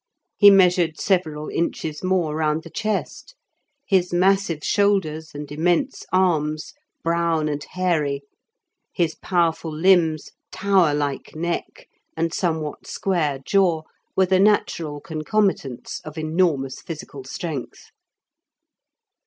[0.35, 3.35] He measured several inches more round the chest;
[3.85, 8.23] his massive shoulders and immense arms, brown and hairy,
[8.91, 11.87] his powerful limbs, tower like neck,
[12.17, 13.83] and somewhat square jaw
[14.15, 17.91] were the natural concomitants of enormous physical strength.